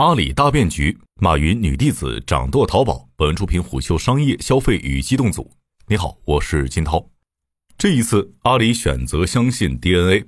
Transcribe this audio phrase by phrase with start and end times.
[0.00, 3.06] 阿里大变局，马云女弟子掌舵淘宝。
[3.16, 5.50] 本文出品虎嗅商业消费与机动组。
[5.88, 7.06] 你好，我是金涛。
[7.76, 10.24] 这一次，阿里选择相信 DNA。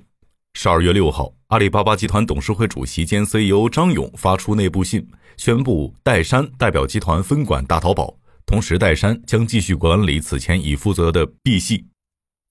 [0.53, 5.07] 十二月六号，阿里巴巴集团董事会主席兼 CEO 张勇发出内部信，
[5.37, 8.15] 宣布戴珊代表集团分管大淘宝，
[8.45, 11.87] 同时戴珊将继续管理此前已负责的 B 系。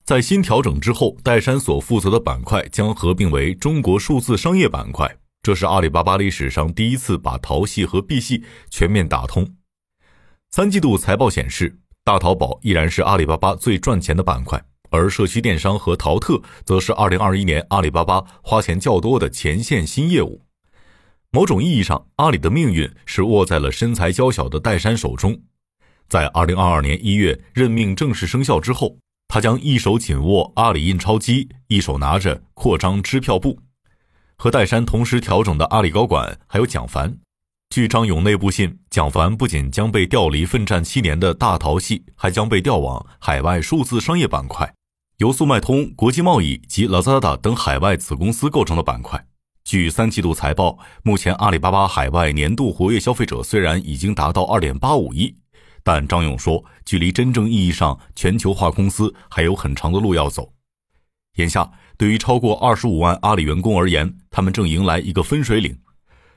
[0.03, 5.15] 在新调整之后，戴珊所负责的板块将合并为中国数字商业板块。
[5.43, 9.57] 这是阿里巴巴历史上第一次把淘系和 B 系全面打通。
[10.51, 20.45] 三季度财报显示，大淘宝依然是阿里巴巴最赚钱的板块，而社区电商和淘特则是2021年阿里巴巴花钱较多的前线新业务。
[21.29, 25.41] 某种意义上，阿里的命运是握在了身材娇小的戴珊手中。
[26.07, 28.95] 在2022年1月任命正式生效之后，
[29.27, 33.59] 他将一手紧握阿里印钞机，一手拿着扩张支票部。
[34.43, 37.17] 和戴珊同时调整的阿里高管还有蒋凡。
[37.69, 44.73] 据张勇内部信，蒋凡不仅将被调离奋战七年的大淘系，还将被调往海外数字商业板块，
[45.19, 49.25] 由速卖通、国际贸易及 Lazada 等海外子公司构成的板块。
[49.63, 55.37] 据三季度财报，目前阿里巴巴海外年度活跃消费者虽然已经达到二点八五亿，
[55.85, 60.51] 但张勇说，距离真正意义上全球化公司还有很长的路要走。
[61.37, 65.77] 眼下，对于超过二十五万阿里员工而言，他们正迎来一个分水岭。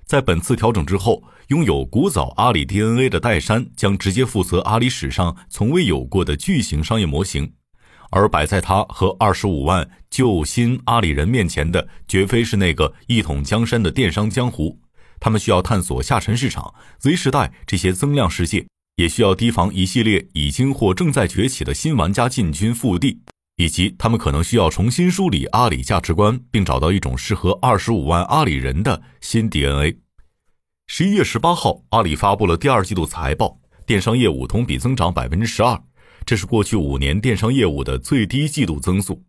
[0.05, 7.53] 在本次调整之后，拥有古早阿里 DNA 的戴珊将直接负责阿里史上从未有过的巨型商业模型，
[8.11, 14.79] 而摆在他和二十五万旧新阿里人面前的，绝非是那个一统江山的电商江湖。
[15.19, 23.23] 他们需要探索下沉市场、Z 时代这些增量世界，也需要提防一系列已经或正在崛起的新玩家进军腹地。
[23.57, 29.99] 以及他们可能需要重新梳理阿里价值观，并找到一种适合二十五万阿里人的新 DNA。
[30.87, 35.83] 十一月十八号，阿里发布了第二季度财报，电商业务同比增长百分之十二，
[36.25, 39.25] 这是过去五年电商业务的最低季度增速。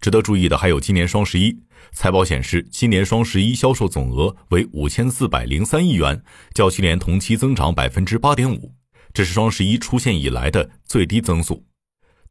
[0.00, 1.56] 值得注意的还有今年双十一，
[1.92, 8.74] 财报显示，今年双十一销售总额为五千四百零三亿元，较去年同期增长百分之八点五，
[9.14, 11.64] 这是双十一出现以来的最低增速。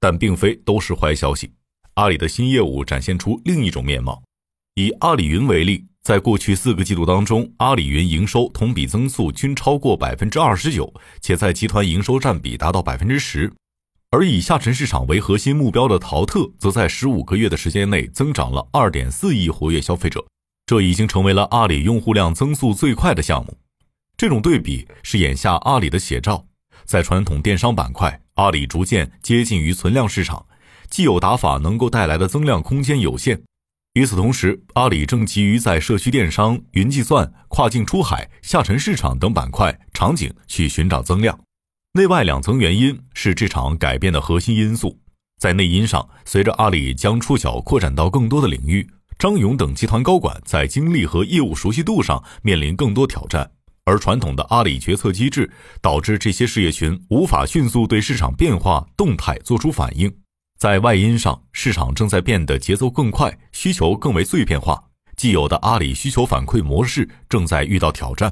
[0.01, 1.53] 但并非都是坏消息，
[1.93, 4.21] 阿里的新业务展现出另一种面貌。
[4.75, 10.91] 以阿里云为例，在过去四个季度当中，阿里云营收同比增速均超过百分之二十九，
[11.21, 13.53] 且在集团营收占比达到百分之十。
[14.09, 20.25] 而以下沉市场为核心目标的淘特，则在十五个月的时间内增长了二点四亿活跃消费者，
[20.65, 23.57] 这已经成为了阿里用户量增速最快的项目。
[24.17, 26.45] 这种对比是眼下阿里的写照。
[26.85, 30.45] 在传统电商板块，阿里逐渐接近于存量市场，
[30.89, 33.41] 既有打法能够带来的增量空间有限。
[33.93, 41.37] 与此同时，阿里正急于在社区电商、云计算、跨境出海、下沉市场等板块场景去寻找增量。
[41.93, 44.97] 内外两层原因是这场改变的核心因素。
[45.39, 48.87] 在内因上，随着阿里将触角扩展到更多的领域，
[49.19, 53.51] 张勇等集团高管在精力和业务熟悉度上面临更多挑战。
[53.85, 60.13] 而传统的阿里决策机制导致这些事业群无法迅速对市场变化动态做出反应。
[60.59, 64.83] 在外因上，市场正在变得节奏更快，需求更为碎片化，
[65.15, 68.31] 既有的阿里需求反馈模式正在遇到挑战。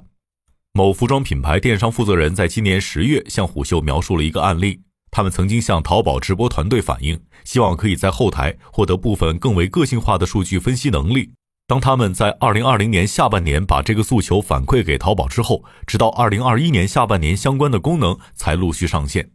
[0.73, 11.31] 某服装品牌电商负责人在今年十月向虎嗅描述了一个案例：他们曾经向淘宝直播团队反映，希望可以在后台获得部分更为个性化的数据分析能力。
[11.69, 19.29] 当他们在二零二零年下半年把这个诉求反馈给淘宝之后，直到二零二一年下半年相关的功能才陆续上线。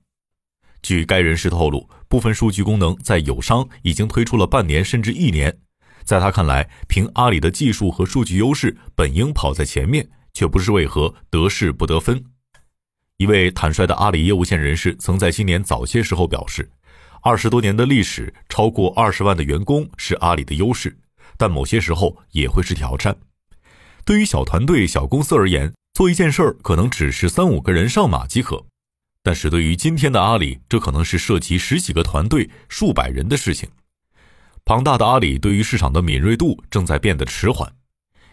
[0.82, 5.56] 据该人士透露，部分数据功能在友商已经推出了半年甚至一年。
[6.02, 12.24] 在他看来，凭阿里的技术和数据优势，本应跑在前面，却不知为何得势不得分。
[13.18, 16.68] 一位坦率的阿里业务线人士曾在今年早些时候表示
[17.22, 20.98] ：“二十多年的历史，超过二十万的员工是阿里的优势。”
[21.36, 23.16] 但某些时候也会是挑战。
[24.04, 28.66] 对于小团队、小公司而言，做一件事儿可能只是三五个人上马即可；
[29.22, 33.68] 但是对于今天的阿里，这可能是涉及十几个团队、数百人的事情。
[34.64, 37.72] 庞大的阿里对于市场的敏锐度正在变得迟缓。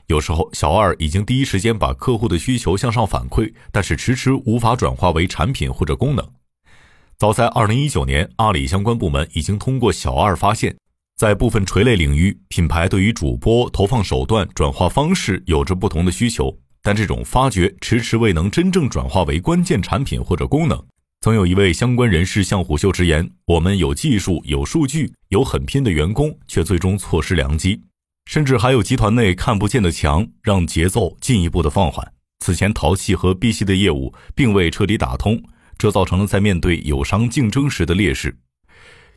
[0.08, 6.34] 有时候，小二已经第一时间把客户的需求向上反馈，但是迟迟无法转化为产品或者功能。
[7.18, 10.76] 早在二零一九年，阿里相关部门已经通过小二发现。
[11.22, 20.84] 在部分垂类领域，品牌对于主播投放手段、转化方式有着不同的需求，但这种发掘迟迟未能真正转化为关键产品或者功能。
[21.20, 27.80] 曾有一位相关人士向虎嗅直言：“我们有技术、有数据、有很拼的员工，却最终错失良机，
[28.26, 32.14] 甚至还有集团内看不见的墙，让节奏进一步的放缓。”
[32.44, 35.40] 此前淘系和碧系的业务并未彻底打通，
[35.78, 38.36] 这造成了在面对友商竞争时的劣势。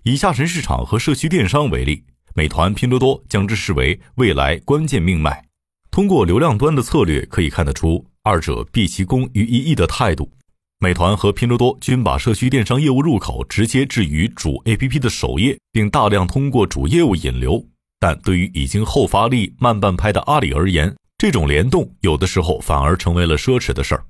[0.07, 2.05] 以下沉市场和社区电商为例，
[2.35, 5.43] 美团、拼多多将之视为未来关键命脉。
[5.91, 10.31] 通过流量端的策略可以看得出，二者毕其功于一役的态度。
[10.79, 17.65] 美团和拼多多均把社区电商业务入口直接置于主 APP 的首页，并大量通过主业务引流。
[17.99, 24.05] 但对于已经后发力、慢半拍的阿里而言，这种联动有的时候反而成为了奢侈的事儿。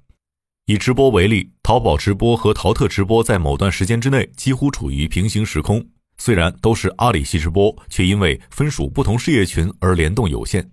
[0.67, 5.87] 以直播为例，淘宝直播和淘特直播在某段时间之内几乎处于平行时空。
[6.17, 10.67] 虽然都是阿里系直播，却因为分属不同事业群而联动有限。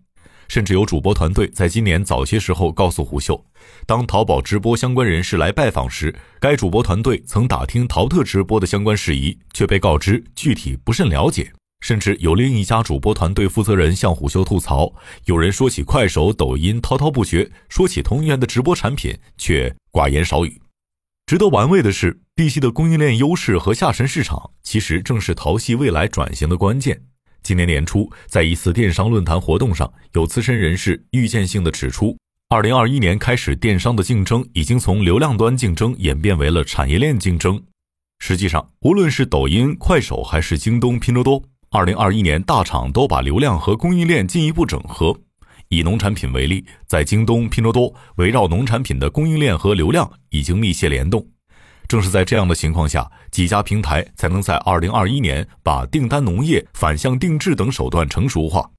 [0.47, 3.43] 甚至有主播团队在今年早些时候告诉胡秀，
[3.85, 11.51] 当淘宝直播相关人士来拜访时，该主播团队曾打听淘特直播的相关事宜，却被告知具体不甚了解。
[11.81, 14.93] 甚至有另一家主播团队负责人向虎嗅吐槽，
[15.25, 20.61] 有人说起快手、抖音滔滔不绝，说起同源的直播产品却寡言少语。
[21.25, 27.01] 值得玩味的是，，B 系的供应链优势和下沉市场，其实正是淘系未来转型的关键。
[27.41, 32.17] 今年年初，在一次电商论坛活动上，有资深人士预见性的指出，
[32.49, 37.63] 二零二一年开始，电商的竞争已经从流量端竞争演变为了产业链竞争。
[38.19, 41.41] 实际上，无论是抖音、快手还是京东、拼多多。
[41.73, 45.17] 二零二一年，大厂都把流量和供应链进一步整合。
[45.69, 51.25] 以农产品为例，在京东、拼多多，围绕农产品的供应链和流量已经密切联动。
[51.87, 58.69] 正是在这样的情况下，几家平台才能在二零二一年把订单农业、反向定制等手段成熟化。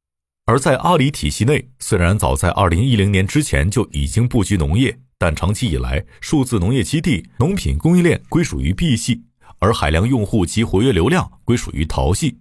[0.44, 9.23] 而在阿里体系内，虽然早在二零一零年之前就已经布局农业，但长期以来，数字农业基地、农品供应链归属于 B 系，
[9.61, 12.37] 而海量用户及活跃流量归属于淘系。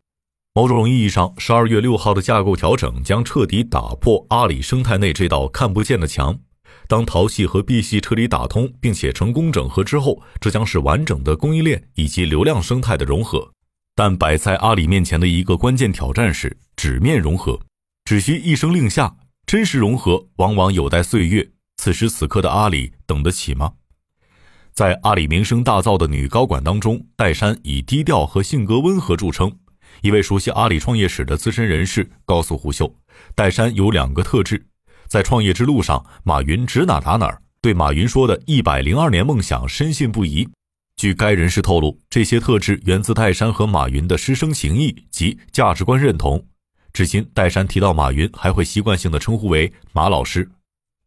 [0.53, 6.37] 某种意义上，十二月六号的架构调整将彻底打破阿里生态内这道看不见的墙。
[6.89, 13.49] 当淘系和 B 系彻底打通，并且成功整合之后，这将是完整的供应链以及流量生态的融合。
[13.95, 17.57] 但摆在阿里面前的一个关键挑战是纸面融合，
[18.03, 19.15] 只需一声令下，
[19.45, 21.49] 真实融合往往有待岁月。
[21.77, 23.71] 此时此刻的阿里等得起吗？
[24.73, 29.49] 在阿里名声大噪的女高管当中，戴珊以低调和性格温和著称。
[30.01, 32.95] 一位熟悉阿里创业史的资深人士告诉胡秀，
[33.35, 34.65] 戴珊有两个特质，
[35.07, 40.47] 在创业之路上，马云指哪打哪，对马云说的一百零二年梦想深信不疑。
[40.97, 46.43] 据该人士透露，这些特质源自戴珊和马云的师生情谊及价值观认同。
[46.93, 50.49] 至今，戴珊提到马云还会习惯性的称呼为马老师。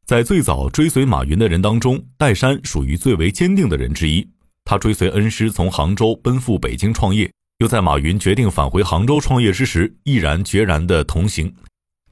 [0.07, 4.29] 在最早追随马云的人当中，戴珊属于最为坚定的人之一。
[4.65, 7.31] 他追随恩师从杭州奔赴北京创业。
[7.59, 11.55] 又在马云决定返回杭州创业之时，毅然决然的同行。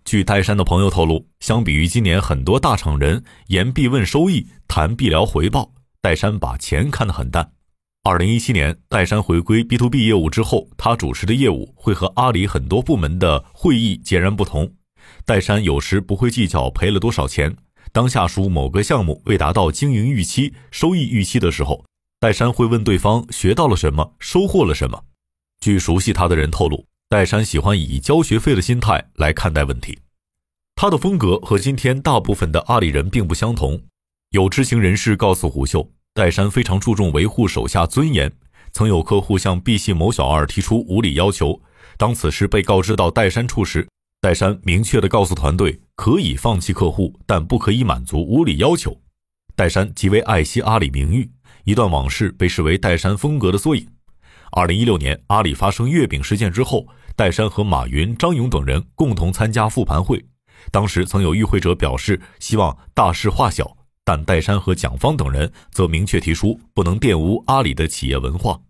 [0.05, 7.53] 据戴珊的朋友透露，相比于今年很多大厂人言必问收益，谈必聊回报，戴珊把钱看得很淡。
[8.05, 14.73] 二零一七年，戴珊回归 B to B 业务之后，他主持的业务会和阿里很多部门的会议截然不同。
[15.25, 17.57] 戴珊有时不会计较赔了多少钱，
[17.93, 21.85] 当下属某个项目未达到经营预期、收益预期的时候，
[22.21, 25.03] 戴珊会问对方学到了什么，收获了什么。
[25.63, 29.97] 据熟悉他的人透露，戴珊喜欢以交学费的心态来看待问题。
[30.75, 33.81] 他的风格和今天大部分的阿里人并不相同。
[34.31, 38.33] 有知情人士告诉胡秀，戴珊非常注重维护手下尊严。
[38.73, 41.61] 曾有客户向 B 系某小二提出无理要求，
[41.97, 43.87] 当此事被告知到戴珊处时，
[44.21, 49.01] 戴珊明确地告诉团队，可以放弃客户，但不可以满足无理要求。
[49.55, 51.31] 戴珊极为爱惜阿里名誉，
[51.63, 53.87] 一段往事被视为戴珊风格的缩影。
[54.55, 60.23] 二零一六年，阿里发生月饼事件之后，戴珊和马云、张勇等人共同参加复盘会。
[60.71, 68.61] 当时曾有与会者表示希望大事化小，但戴珊和蒋方等人则明确提出不能玷污阿里的企业文化。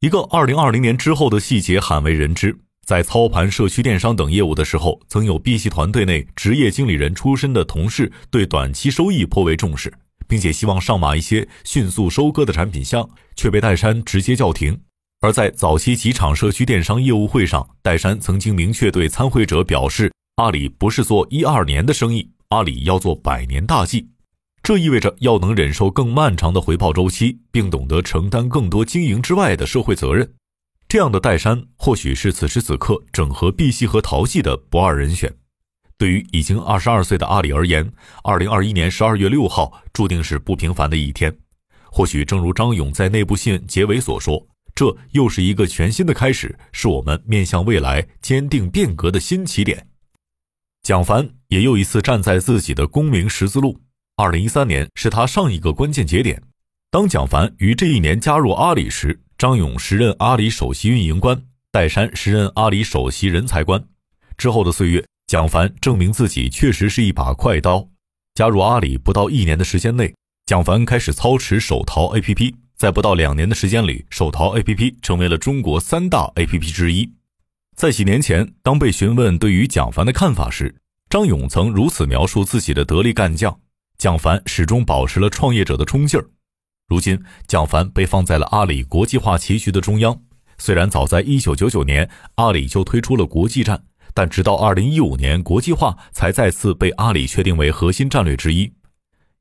[0.00, 9.92] 一个二零二零年之后的细节罕为人知：在操盘社区电商等业务的时候，曾有 B 系团队内职业经理人出身的同事对短期收益颇为重视。
[10.30, 14.80] 并且希望上马一些迅速收割的产品项，却被戴珊直接叫停。
[15.20, 20.10] 而在早期几场社区电商业务会上，戴珊曾经明确对参会者表示
[20.40, 24.08] ：“阿里不是做一二年的生意，阿里要做百年大计。”
[24.62, 30.32] 这意味着要能忍受更漫长的回报周期，并懂得承担更多经营之外的社会责任。
[30.86, 35.34] 这样的戴珊，或许是此时此刻整合 B 系和淘系的不二人选。
[36.00, 37.86] 对于已经二十二岁的阿里而言，
[38.24, 41.36] 二零二一年十二月六号注定是不平凡的一天。
[41.90, 49.88] 或许正如张勇在内部信结尾所说：“这又是一个全新的开始，是我们面向未来坚定变革的新起点。”
[50.82, 53.78] 蒋凡也又一次站在自己的功名十字路。
[54.16, 56.42] 二零一三年是他上一个关键节点。
[56.90, 63.84] 当蒋凡于这一年加入阿里时，张勇时任阿里首席运营官，戴珊时任阿里首席人才官。
[64.38, 67.88] 之后的岁月，蒋凡证明自己确实是一把快刀。
[68.34, 70.12] 加入阿里不到一年的时间内，
[70.44, 77.08] 蒋凡开始操持手淘 APP，在不到两年的时间里，手淘 APP 成为了中国三大 APP 之一。
[77.76, 80.74] 在几年前，当被询问对于蒋凡的看法时，
[81.08, 83.56] 张勇曾如此描述自己的得力干将：
[83.98, 86.28] 蒋凡始终保持了创业者的冲劲儿。
[86.88, 90.20] 如今，蒋凡被放在了阿里国际化棋局的中央。
[90.58, 98.72] 虽然早在1999年，阿里就推出了国际站，但直到2015年，国际化才再次被阿里确定为核心战略之一。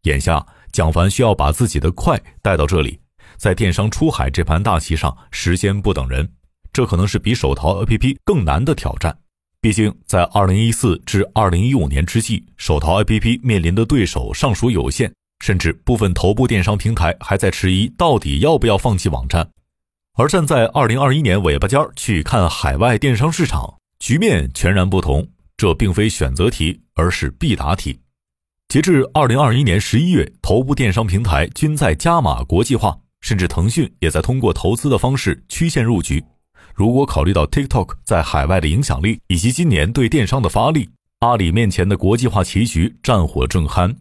[0.03, 2.99] 眼下，蒋凡需要把自己的快带到这里，
[3.38, 6.29] 在电商出海这盘大棋上，时间不等人，
[6.71, 9.17] 这可能是比手淘 APP 更难的挑战。
[9.61, 15.11] 毕竟，在2014至2015年之际，手淘 APP 面临的对手尚属有限。
[15.41, 19.49] 甚至部分头部电商平台还在迟疑到底要不要放弃网站，
[20.17, 25.27] 而站在二零二一年尾巴尖儿去看海外电商市场，局面全然不同。
[25.56, 28.00] 这并非选择题，而是必答题。
[28.70, 36.24] 截至二零二一年十一月，头部电商平台均在加码国际化，甚至腾讯也在通过投资的方式曲线入局。
[36.74, 40.89] 如果考虑到 TikTok 在海外的影响力，以及今年对电商的发力，
[41.20, 43.94] 阿里面前的国际化棋局战火正酣。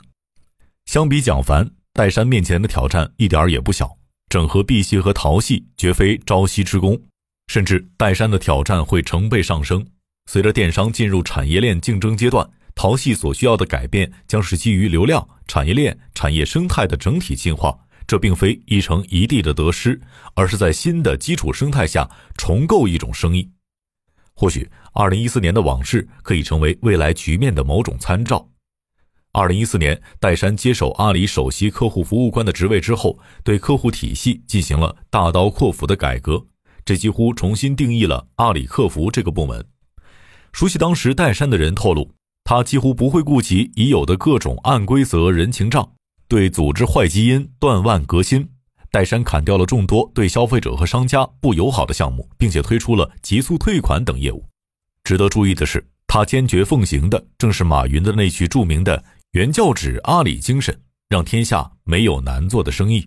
[0.86, 3.96] 相比蒋凡、戴珊面前的挑战一点也不小，
[4.28, 7.00] 整合碧玺和淘系绝非朝夕之功，
[7.48, 9.84] 甚至戴珊的挑战会成倍上升。
[10.26, 17.76] 随着电商进入产业链竞争阶段，淘系所需要的改变将是基于流量、产业链、产业生态的整体进化。
[18.06, 20.00] 这并非一城一地的得失，
[20.34, 23.50] 而是在新的基础生态下重构一种生意。
[24.32, 28.48] 或许，二零一四年的往事可以成为未来局面的某种参照。
[29.32, 36.46] 二零一四年，戴珊接手阿里首席客户服务官的职位之后，对客户体系进行了大刀阔斧的改革，
[36.88, 39.62] 这几乎重新定义了阿里客服这个部门。
[40.54, 42.10] 熟悉当时戴珊的人透露，
[42.44, 45.86] 他几乎不会顾及已有的各种暗规则、人情账，
[46.28, 48.48] 对组织坏基因断腕革新。
[48.90, 54.42] 戴珊砍掉了众多对消费者和商家不友好的项目，并且推出了极速退款等业务。
[55.04, 59.04] 值得注意的是，他坚决奉行的正是马云的那句著名的。
[59.32, 60.74] 原教旨阿里精神，
[61.10, 63.06] 让天下没有难做的生意。